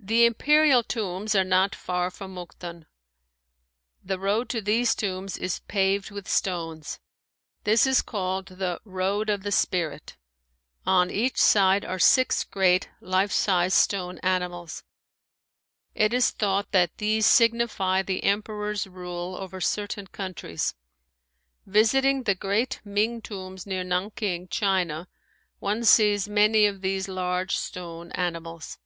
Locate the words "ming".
22.84-23.20